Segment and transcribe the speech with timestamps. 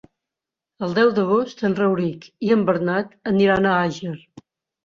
[0.87, 4.19] El deu d'agost en Rauric i en Bernat aniran a Àger.